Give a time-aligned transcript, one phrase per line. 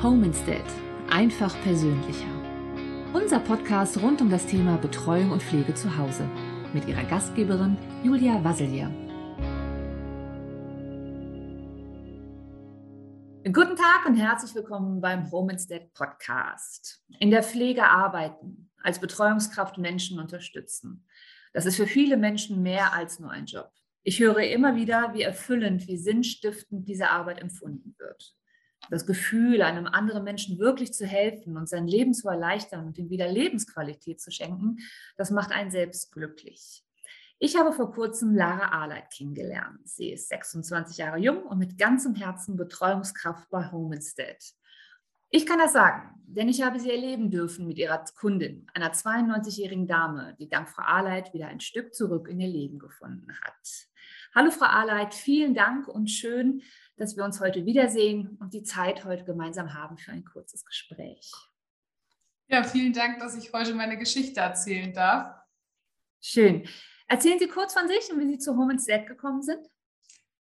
[0.00, 0.62] Home Instead.
[1.10, 2.30] Einfach persönlicher.
[3.12, 6.30] Unser Podcast rund um das Thema Betreuung und Pflege zu Hause
[6.72, 8.94] mit ihrer Gastgeberin Julia Wasselier.
[13.42, 17.04] Guten Tag und herzlich willkommen beim Home Instead Podcast.
[17.18, 21.08] In der Pflege arbeiten, als Betreuungskraft Menschen unterstützen.
[21.52, 23.72] Das ist für viele Menschen mehr als nur ein Job.
[24.04, 28.38] Ich höre immer wieder, wie erfüllend, wie sinnstiftend diese Arbeit empfunden wird
[28.90, 33.10] das Gefühl, einem anderen Menschen wirklich zu helfen und sein Leben zu erleichtern und ihm
[33.10, 34.78] wieder Lebensqualität zu schenken,
[35.16, 36.84] das macht einen selbst glücklich.
[37.40, 39.88] Ich habe vor kurzem Lara Arleit kennengelernt.
[39.88, 44.42] Sie ist 26 Jahre jung und mit ganzem Herzen Betreuungskraft bei Home Instead.
[45.30, 49.86] Ich kann das sagen, denn ich habe sie erleben dürfen mit ihrer Kundin, einer 92-jährigen
[49.86, 53.87] Dame, die dank Frau Arleit wieder ein Stück zurück in ihr Leben gefunden hat.
[54.34, 56.62] Hallo Frau Arleit, vielen Dank und schön,
[56.96, 61.32] dass wir uns heute wiedersehen und die Zeit heute gemeinsam haben für ein kurzes Gespräch.
[62.48, 65.34] Ja, vielen Dank, dass ich heute meine Geschichte erzählen darf.
[66.20, 66.66] Schön.
[67.06, 69.66] Erzählen Sie kurz von sich und wie Sie zu Home Instead gekommen sind.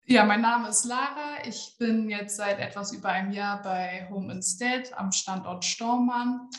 [0.06, 1.45] Ja, mein Name ist Lara.
[1.47, 6.50] Ich bin jetzt seit etwas über einem Jahr bei Home Instead am Standort Stormann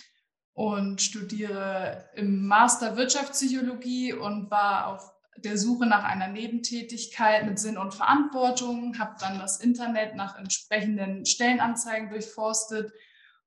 [0.54, 7.78] und studiere im Master Wirtschaftspsychologie und war auf der Suche nach einer Nebentätigkeit mit Sinn
[7.78, 12.92] und Verantwortung, habe dann das Internet nach entsprechenden Stellenanzeigen durchforstet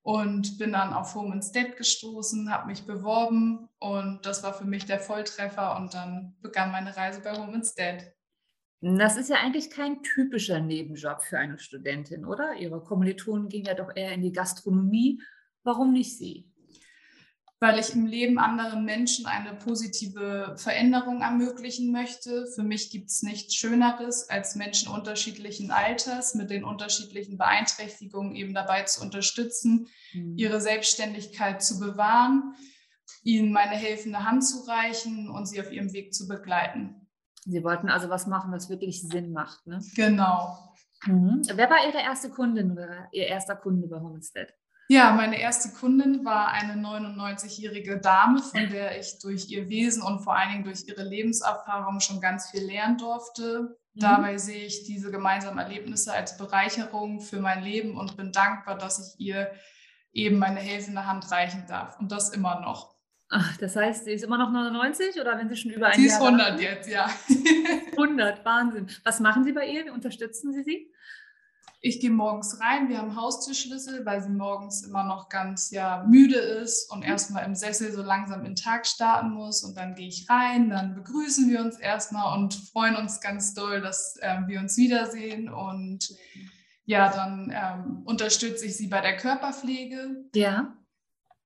[0.01, 4.85] und bin dann auf Home Instead gestoßen, habe mich beworben und das war für mich
[4.85, 8.13] der Volltreffer und dann begann meine Reise bei Home Instead.
[8.79, 12.53] Das ist ja eigentlich kein typischer Nebenjob für eine Studentin, oder?
[12.53, 15.21] Ihre Kommilitonen gehen ja doch eher in die Gastronomie.
[15.63, 16.49] Warum nicht Sie?
[17.59, 22.45] Weil ich im Leben anderen Menschen eine positive Veränderung ermöglichen möchte.
[22.53, 28.53] Für mich gibt es nichts Schöneres, als Menschen unterschiedlichen Alters mit den unterschiedlichen Beeinträchtigungen eben
[28.53, 30.37] dabei zu unterstützen, mhm.
[30.37, 32.53] ihre Selbstständigkeit zu bewahren,
[33.23, 37.07] ihnen meine helfende Hand zu reichen und sie auf ihrem Weg zu begleiten.
[37.45, 39.65] Sie wollten also was machen, was wirklich Sinn macht.
[39.65, 39.81] Ne?
[39.95, 40.75] Genau.
[41.05, 41.41] Mhm.
[41.53, 44.53] Wer war Ihre erste Kundin oder Ihr erster Kunde bei Homestead?
[44.89, 50.19] Ja, meine erste Kundin war eine 99-jährige Dame, von der ich durch ihr Wesen und
[50.19, 53.77] vor allen Dingen durch ihre Lebenserfahrung schon ganz viel lernen durfte.
[53.93, 53.99] Mhm.
[53.99, 58.99] Dabei sehe ich diese gemeinsamen Erlebnisse als Bereicherung für mein Leben und bin dankbar, dass
[58.99, 59.51] ich ihr
[60.13, 61.99] eben meine helfende Hand reichen darf.
[61.99, 62.95] Und das immer noch.
[63.29, 66.07] Ach, das heißt, sie ist immer noch 99 oder wenn sie schon über ein sie
[66.07, 66.19] Jahr...
[66.19, 67.09] Sie ist 100 jetzt, ja.
[67.91, 68.87] 100, Wahnsinn.
[69.03, 69.85] Was machen Sie bei ihr?
[69.85, 70.93] Wie unterstützen Sie sie?
[71.87, 76.35] Ich gehe morgens rein, wir haben Haustürschlüssel, weil sie morgens immer noch ganz ja, müde
[76.35, 77.05] ist und mhm.
[77.05, 79.63] erstmal im Sessel so langsam in den Tag starten muss.
[79.63, 83.79] Und dann gehe ich rein, dann begrüßen wir uns erstmal und freuen uns ganz doll,
[83.79, 85.47] dass äh, wir uns wiedersehen.
[85.47, 86.13] Und
[86.83, 90.25] ja, dann ähm, unterstütze ich sie bei der Körperpflege.
[90.35, 90.75] Ja.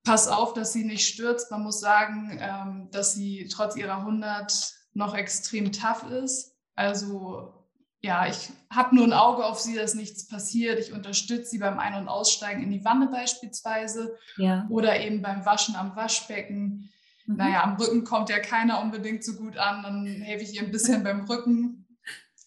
[0.02, 1.52] Pass auf, dass sie nicht stürzt.
[1.52, 6.56] Man muss sagen, ähm, dass sie trotz ihrer 100 noch extrem tough ist.
[6.74, 7.61] Also
[8.02, 10.80] ja, ich habe nur ein Auge auf sie, dass nichts passiert.
[10.80, 14.66] Ich unterstütze sie beim Ein- und Aussteigen in die Wanne beispielsweise ja.
[14.70, 16.90] oder eben beim Waschen am Waschbecken.
[17.26, 17.36] Mhm.
[17.36, 19.84] Naja, am Rücken kommt ja keiner unbedingt so gut an.
[19.84, 21.86] Dann helfe ich ihr ein bisschen beim Rücken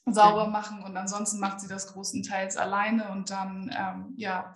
[0.05, 4.55] sauber machen und ansonsten macht sie das großenteils alleine und dann ähm, ja,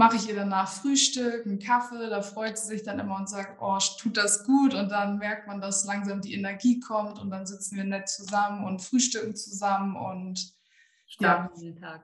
[0.00, 3.60] mache ich ihr danach Frühstück, einen Kaffee, da freut sie sich dann immer und sagt,
[3.60, 7.44] oh, tut das gut und dann merkt man, dass langsam die Energie kommt und dann
[7.44, 10.54] sitzen wir nett zusammen und frühstücken zusammen und
[11.06, 12.02] starten ja, den Tag.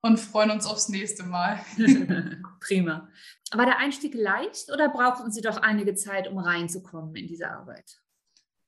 [0.00, 1.60] Und freuen uns aufs nächste Mal.
[2.60, 3.08] Prima.
[3.52, 8.01] War der Einstieg leicht oder brauchten Sie doch einige Zeit, um reinzukommen in diese Arbeit?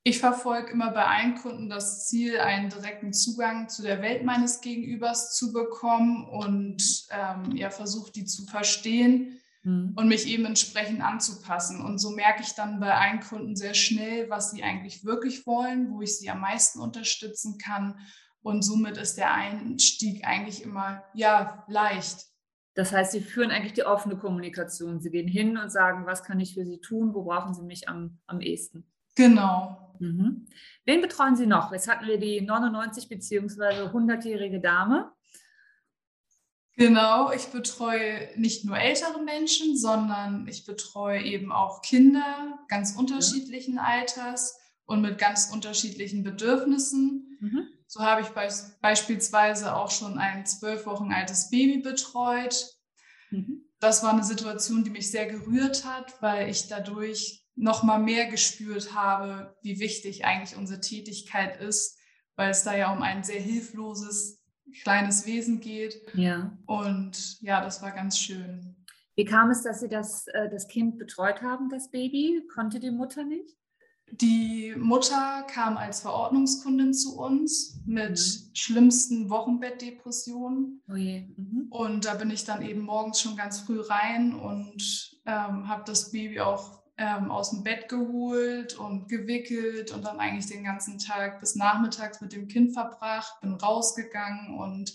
[0.07, 4.61] Ich verfolge immer bei allen Kunden das Ziel, einen direkten Zugang zu der Welt meines
[4.61, 9.93] Gegenübers zu bekommen und ähm, ja, versuche die zu verstehen mhm.
[9.95, 11.81] und mich eben entsprechend anzupassen.
[11.81, 15.89] Und so merke ich dann bei allen Kunden sehr schnell, was sie eigentlich wirklich wollen,
[15.89, 17.97] wo ich sie am meisten unterstützen kann.
[18.43, 22.27] Und somit ist der Einstieg eigentlich immer ja leicht.
[22.75, 25.01] Das heißt, Sie führen eigentlich die offene Kommunikation.
[25.01, 27.89] Sie gehen hin und sagen, was kann ich für Sie tun, wo brauchen Sie mich
[27.89, 28.85] am, am ehesten.
[29.15, 29.84] Genau.
[29.99, 30.47] Mhm.
[30.85, 31.71] Wen betreuen Sie noch?
[31.71, 33.89] Jetzt hatten wir die 99 bzw.
[33.89, 35.11] 100-jährige Dame.
[36.77, 43.77] Genau, ich betreue nicht nur ältere Menschen, sondern ich betreue eben auch Kinder ganz unterschiedlichen
[43.77, 47.37] Alters und mit ganz unterschiedlichen Bedürfnissen.
[47.39, 47.67] Mhm.
[47.87, 48.47] So habe ich be
[48.81, 52.75] beispielsweise auch schon ein zwölf Wochen altes Baby betreut.
[53.31, 53.69] Mhm.
[53.79, 58.27] Das war eine Situation, die mich sehr gerührt hat, weil ich dadurch noch mal mehr
[58.27, 61.97] gespürt habe, wie wichtig eigentlich unsere Tätigkeit ist,
[62.35, 64.41] weil es da ja um ein sehr hilfloses
[64.83, 66.01] kleines Wesen geht.
[66.13, 66.57] Ja.
[66.65, 68.75] Und ja, das war ganz schön.
[69.15, 72.43] Wie kam es, dass Sie das, äh, das Kind betreut haben, das Baby?
[72.53, 73.55] Konnte die Mutter nicht?
[74.11, 78.49] Die Mutter kam als Verordnungskundin zu uns mit Mhm.
[78.53, 80.81] schlimmsten Wochenbettdepressionen.
[80.87, 80.93] Oh.
[80.93, 81.67] Mhm.
[81.69, 86.11] Und da bin ich dann eben morgens schon ganz früh rein und ähm, habe das
[86.11, 91.39] Baby auch ähm, aus dem Bett geholt und gewickelt und dann eigentlich den ganzen Tag
[91.39, 94.93] bis nachmittags mit dem Kind verbracht, bin rausgegangen und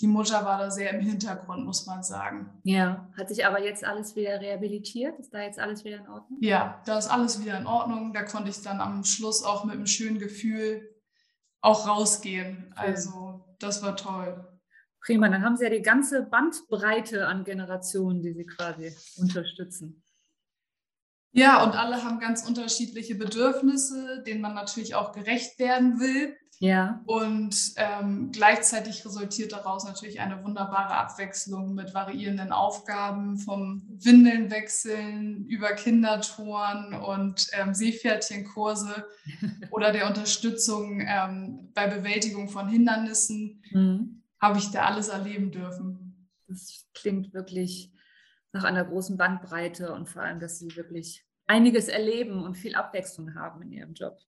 [0.00, 2.58] die Mutter war da sehr im Hintergrund, muss man sagen.
[2.64, 3.10] Ja.
[3.18, 5.18] Hat sich aber jetzt alles wieder rehabilitiert?
[5.18, 6.38] Ist da jetzt alles wieder in Ordnung?
[6.40, 8.14] Ja, da ist alles wieder in Ordnung.
[8.14, 10.88] Da konnte ich dann am Schluss auch mit einem schönen Gefühl
[11.60, 12.72] auch rausgehen.
[12.76, 14.46] Also das war toll.
[15.04, 20.02] Prima, dann haben Sie ja die ganze Bandbreite an Generationen, die Sie quasi unterstützen.
[21.32, 26.36] Ja, und alle haben ganz unterschiedliche Bedürfnisse, denen man natürlich auch gerecht werden will.
[26.62, 27.00] Ja.
[27.06, 35.46] Und ähm, gleichzeitig resultiert daraus natürlich eine wunderbare Abwechslung mit variierenden Aufgaben, vom Windeln wechseln
[35.46, 39.06] über Kindertouren und ähm, Seepferdchenkurse
[39.70, 44.22] oder der Unterstützung ähm, bei Bewältigung von Hindernissen, Mhm.
[44.40, 46.28] habe ich da alles erleben dürfen.
[46.48, 47.92] Das klingt wirklich
[48.52, 53.34] nach einer großen Bandbreite und vor allem, dass Sie wirklich einiges erleben und viel Abwechslung
[53.34, 54.18] haben in Ihrem Job.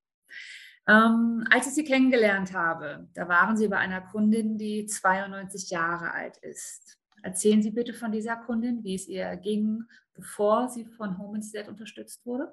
[0.88, 6.12] Ähm, als ich Sie kennengelernt habe, da waren Sie bei einer Kundin, die 92 Jahre
[6.12, 6.98] alt ist.
[7.22, 9.84] Erzählen Sie bitte von dieser Kundin, wie es ihr ging,
[10.14, 12.52] bevor sie von Home Instead unterstützt wurde.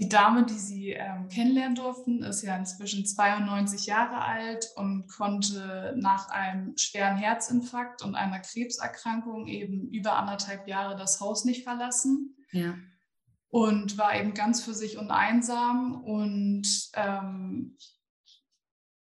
[0.00, 5.94] Die Dame, die Sie ähm, kennenlernen durften, ist ja inzwischen 92 Jahre alt und konnte
[5.98, 12.36] nach einem schweren Herzinfarkt und einer Krebserkrankung eben über anderthalb Jahre das Haus nicht verlassen
[12.52, 12.76] Ja.
[13.48, 17.76] und war eben ganz für sich und einsam und ähm,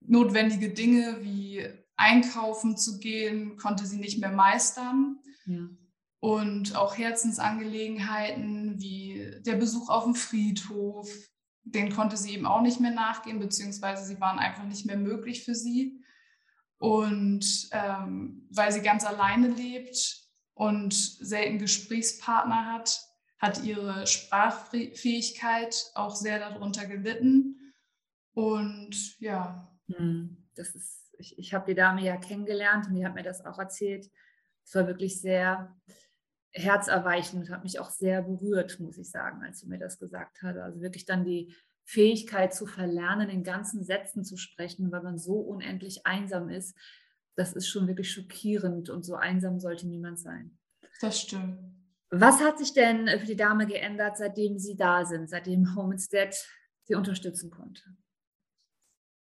[0.00, 5.18] notwendige Dinge wie einkaufen zu gehen, konnte sie nicht mehr meistern.
[5.46, 5.68] ja.
[6.22, 11.08] Und auch Herzensangelegenheiten wie der Besuch auf dem Friedhof,
[11.62, 15.44] den konnte sie eben auch nicht mehr nachgehen, beziehungsweise sie waren einfach nicht mehr möglich
[15.44, 16.02] für sie.
[16.78, 23.00] Und ähm, weil sie ganz alleine lebt und selten Gesprächspartner hat,
[23.38, 27.74] hat ihre Sprachfähigkeit auch sehr darunter gelitten.
[28.32, 33.14] Und ja, Hm, Das ist, ich, ich habe die Dame ja kennengelernt und die hat
[33.14, 34.10] mir das auch erzählt.
[34.64, 35.76] Es war wirklich sehr
[36.52, 40.42] herzerweichend und hat mich auch sehr berührt, muss ich sagen, als sie mir das gesagt
[40.42, 40.56] hat.
[40.56, 41.54] Also wirklich dann die
[41.84, 46.76] Fähigkeit zu verlernen, in ganzen Sätzen zu sprechen, weil man so unendlich einsam ist.
[47.36, 50.58] Das ist schon wirklich schockierend und so einsam sollte niemand sein.
[51.00, 51.58] das stimmt.
[52.12, 56.34] Was hat sich denn für die Dame geändert, seitdem Sie da sind, seitdem Home Instead
[56.84, 57.82] Sie unterstützen konnte?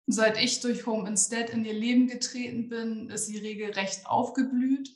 [0.07, 4.89] Seit ich durch Home Instead in ihr Leben getreten bin, ist sie regelrecht aufgeblüht.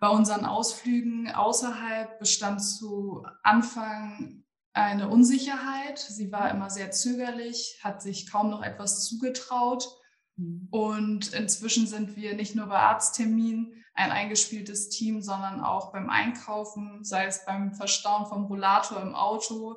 [0.00, 5.98] Bei unseren Ausflügen außerhalb bestand zu Anfang eine Unsicherheit.
[5.98, 9.88] Sie war immer sehr zögerlich, hat sich kaum noch etwas zugetraut.
[10.36, 10.68] Hm.
[10.70, 17.02] Und inzwischen sind wir nicht nur bei Arztterminen ein eingespieltes Team, sondern auch beim Einkaufen,
[17.02, 19.76] sei es beim Verstauen vom Rollator im Auto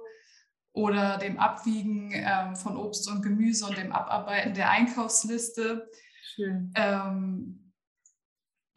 [0.73, 5.89] oder dem Abwiegen ähm, von Obst und Gemüse und dem Abarbeiten der Einkaufsliste
[6.35, 6.73] Schön.
[6.75, 7.68] ähm,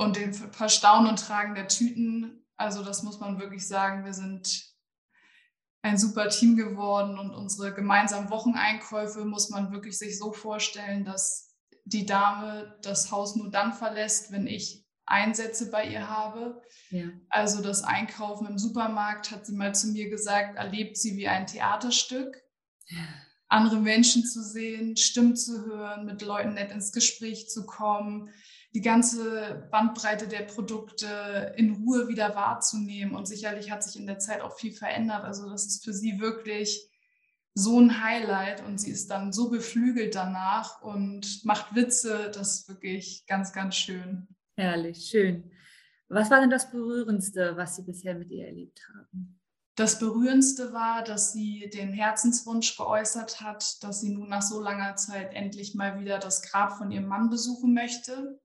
[0.03, 2.45] und dem Verstauen und Tragen der Tüten.
[2.57, 4.73] Also das muss man wirklich sagen, wir sind
[5.83, 11.57] ein super Team geworden und unsere gemeinsamen Wocheneinkäufe muss man wirklich sich so vorstellen, dass
[11.85, 16.63] die Dame das Haus nur dann verlässt, wenn ich Einsätze bei ihr habe.
[16.91, 17.07] Ja.
[17.29, 21.47] Also das Einkaufen im Supermarkt, hat sie mal zu mir gesagt, erlebt sie wie ein
[21.47, 22.41] Theaterstück.
[23.49, 28.31] Andere Menschen zu sehen, Stimmen zu hören, mit Leuten nett ins Gespräch zu kommen,
[28.75, 33.15] die ganze Bandbreite der Produkte in Ruhe wieder wahrzunehmen.
[33.15, 35.25] Und sicherlich hat sich in der Zeit auch viel verändert.
[35.25, 36.89] Also das ist für sie wirklich
[37.55, 42.31] so ein Highlight und sie ist dann so beflügelt danach und macht Witze.
[42.35, 44.27] Das ist wirklich ganz, ganz schön.
[44.57, 45.51] Herrlich, schön.
[46.09, 49.39] Was war denn das Berührendste, was Sie bisher mit ihr erlebt haben?
[49.77, 54.97] Das Berührendste war, dass sie den Herzenswunsch geäußert hat, dass sie nun nach so langer
[54.97, 58.39] Zeit endlich mal wieder das Grab von ihrem Mann besuchen möchte.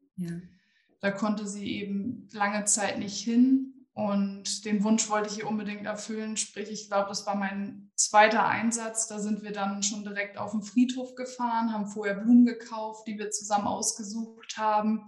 [0.99, 5.87] Da konnte sie eben lange Zeit nicht hin und den Wunsch wollte ich ihr unbedingt
[5.87, 6.37] erfüllen.
[6.37, 9.07] Sprich, ich glaube, das war mein zweiter Einsatz.
[9.07, 13.17] Da sind wir dann schon direkt auf den Friedhof gefahren, haben vorher Blumen gekauft, die
[13.17, 15.07] wir zusammen ausgesucht haben.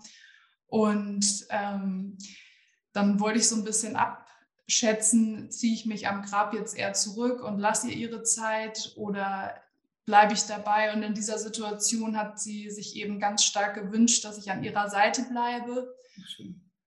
[0.65, 2.17] Und ähm,
[2.91, 7.43] dann wollte ich so ein bisschen abschätzen, ziehe ich mich am Grab jetzt eher zurück
[7.43, 9.53] und lasse ihr ihre Zeit oder
[10.09, 10.91] bleibe ich dabei.
[10.91, 14.89] Und in dieser Situation hat sie sich eben ganz stark gewünscht, dass ich an ihrer
[14.89, 15.95] Seite bleibe.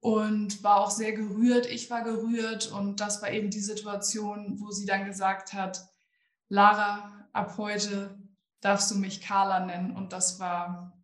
[0.00, 1.66] Und war auch sehr gerührt.
[1.66, 2.72] Ich war gerührt.
[2.72, 5.88] Und das war eben die Situation, wo sie dann gesagt hat,
[6.48, 8.18] Lara, ab heute
[8.60, 9.94] darfst du mich Carla nennen.
[9.94, 11.00] Und das war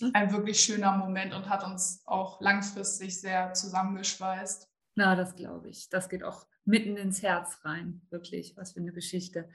[0.00, 0.10] hm.
[0.14, 4.68] ein wirklich schöner Moment und hat uns auch langfristig sehr zusammengeschweißt.
[4.96, 5.88] Na, das glaube ich.
[5.88, 8.02] Das geht auch mitten ins Herz rein.
[8.10, 9.48] Wirklich, was für eine Geschichte.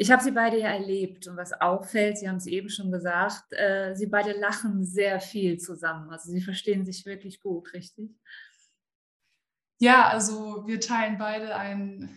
[0.00, 3.52] Ich habe sie beide ja erlebt und was auffällt, Sie haben es eben schon gesagt,
[3.52, 6.08] äh, sie beide lachen sehr viel zusammen.
[6.10, 8.10] Also sie verstehen sich wirklich gut, richtig?
[9.80, 12.16] Ja, also wir teilen beide ein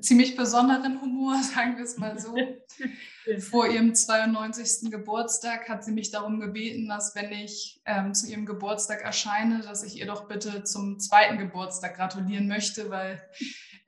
[0.00, 2.34] ziemlich besonderen Humor, sagen wir es mal so.
[3.38, 4.90] Vor ihrem 92.
[4.90, 9.84] Geburtstag hat sie mich darum gebeten, dass wenn ich ähm, zu ihrem Geburtstag erscheine, dass
[9.84, 13.22] ich ihr doch bitte zum zweiten Geburtstag gratulieren möchte, weil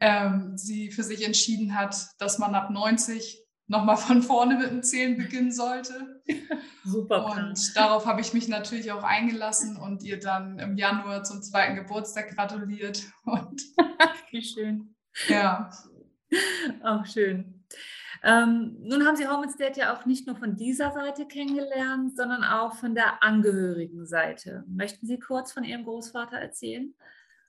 [0.00, 4.82] ähm, sie für sich entschieden hat, dass man ab 90 nochmal von vorne mit dem
[4.82, 6.22] Zählen beginnen sollte.
[6.84, 7.26] Super.
[7.26, 11.76] Und darauf habe ich mich natürlich auch eingelassen und ihr dann im Januar zum zweiten
[11.76, 13.02] Geburtstag gratuliert.
[13.24, 13.62] Und
[14.30, 14.94] Wie schön.
[15.28, 15.70] Ja.
[16.84, 17.64] Auch schön.
[18.22, 22.42] Ähm, nun haben Sie Home Instead ja auch nicht nur von dieser Seite kennengelernt, sondern
[22.42, 24.64] auch von der Angehörigen-Seite.
[24.66, 26.94] Möchten Sie kurz von Ihrem Großvater erzählen?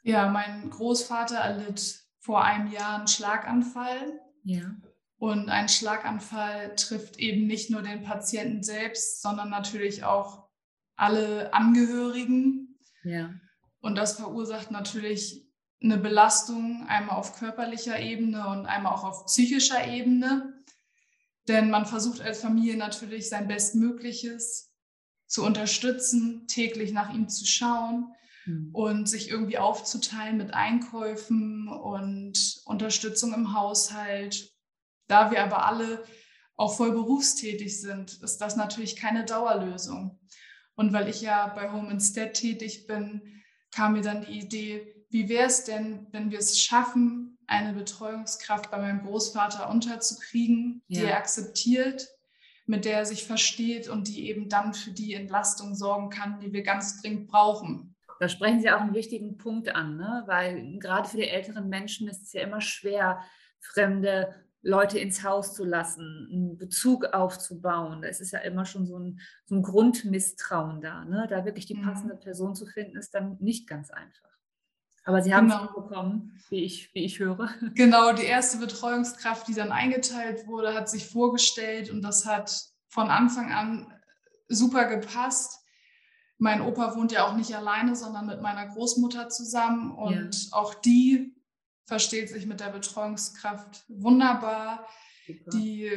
[0.04, 4.20] Ja, mein Großvater erlitt vor einem Jahr einen Schlaganfall.
[4.44, 4.76] Ja.
[5.18, 10.50] Und ein Schlaganfall trifft eben nicht nur den Patienten selbst, sondern natürlich auch
[10.98, 12.78] alle Angehörigen.
[13.06, 13.34] Ja.
[13.80, 15.48] Und das verursacht natürlich
[15.82, 20.54] eine Belastung einmal auf körperlicher Ebene und einmal auch auf psychischer Ebene.
[21.48, 24.74] Denn man versucht als Familie natürlich sein Bestmögliches
[25.28, 28.14] zu unterstützen, täglich nach ihm zu schauen
[28.48, 28.70] mhm.
[28.74, 34.52] und sich irgendwie aufzuteilen mit Einkäufen und Unterstützung im Haushalt.
[35.08, 36.04] Da wir aber alle
[36.56, 40.20] auch voll berufstätig sind, ist das natürlich keine Dauerlösung.
[40.76, 45.30] Und weil ich ja bei Home Instead tätig bin, kam mir dann die Idee, wie
[45.30, 51.10] wäre es denn, wenn wir es schaffen, eine Betreuungskraft bei meinem Großvater unterzukriegen, die ja.
[51.10, 52.08] er akzeptiert,
[52.66, 56.52] mit der er sich versteht und die eben dann für die Entlastung sorgen kann, die
[56.52, 57.96] wir ganz dringend brauchen.
[58.20, 60.24] Da sprechen Sie auch einen wichtigen Punkt an, ne?
[60.26, 63.20] weil gerade für die älteren Menschen ist es ja immer schwer,
[63.60, 68.04] fremde Leute ins Haus zu lassen, einen Bezug aufzubauen.
[68.04, 71.06] Es ist ja immer schon so ein, so ein Grundmisstrauen da.
[71.06, 71.28] Ne?
[71.30, 71.84] Da wirklich die mhm.
[71.84, 74.28] passende Person zu finden, ist dann nicht ganz einfach.
[75.06, 75.66] Aber Sie haben genau.
[75.66, 77.50] es bekommen, wie ich, wie ich höre.
[77.76, 82.54] Genau, die erste Betreuungskraft, die dann eingeteilt wurde, hat sich vorgestellt und das hat
[82.90, 83.94] von Anfang an
[84.50, 85.57] super gepasst.
[86.38, 90.58] Mein Opa wohnt ja auch nicht alleine, sondern mit meiner Großmutter zusammen und ja.
[90.58, 91.36] auch die
[91.86, 94.86] versteht sich mit der Betreuungskraft wunderbar.
[95.26, 95.50] Super.
[95.54, 95.92] Die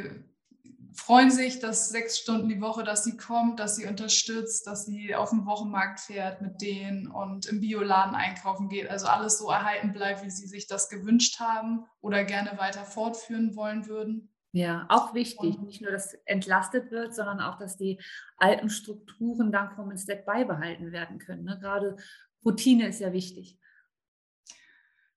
[0.94, 5.14] freuen sich, dass sechs Stunden die Woche, dass sie kommt, dass sie unterstützt, dass sie
[5.14, 8.88] auf den Wochenmarkt fährt mit denen und im Bioladen einkaufen geht.
[8.88, 13.56] Also alles so erhalten bleibt, wie sie sich das gewünscht haben oder gerne weiter fortführen
[13.56, 14.30] wollen würden.
[14.52, 18.00] Ja, auch wichtig, und, nicht nur, dass entlastet wird, sondern auch, dass die
[18.36, 21.44] alten Strukturen dank vom Instead beibehalten werden können.
[21.44, 21.58] Ne?
[21.60, 21.96] Gerade
[22.44, 23.58] Routine ist ja wichtig.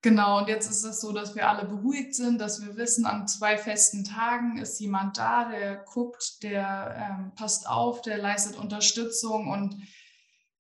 [0.04, 3.26] Genau, und jetzt ist es so, dass wir alle beruhigt sind, dass wir wissen, an
[3.26, 9.48] zwei festen Tagen ist jemand da, der guckt, der ähm, passt auf, der leistet Unterstützung
[9.48, 9.82] und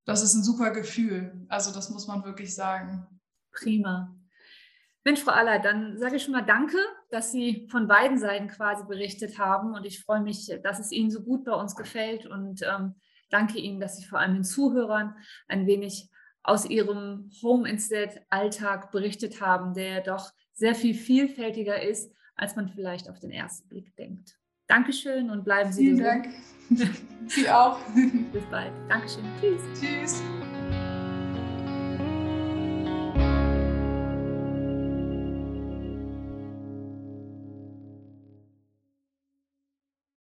[0.06, 1.46] das ist ein super Gefühl.
[1.50, 3.06] Also das muss man wirklich sagen.
[3.51, 4.15] Prima.
[5.03, 6.77] Mensch, Frau Aller, dann sage ich schon mal Danke,
[7.13, 11.12] dass Sie von beiden Seiten quasi berichtet haben und ich freue mich, dass es Ihnen
[11.12, 12.96] so gut bei uns gefällt und ähm,
[13.29, 15.15] danke Ihnen, dass Sie vor allem den Zuhörern
[15.48, 16.10] ein wenig
[16.43, 22.70] aus ihrem Home Instead Alltag berichtet haben, der doch sehr viel vielfältiger ist, als man
[22.70, 24.38] vielleicht auf den ersten Blick denkt.
[24.67, 26.27] Dankeschön und bleiben Sie Vielen gesund.
[26.67, 26.96] Vielen Dank.
[27.27, 27.79] Sie auch.
[28.34, 28.74] Bis bald.
[28.89, 29.24] Dankeschön.
[29.39, 29.62] Tschüss.
[29.79, 30.24] Tschüss.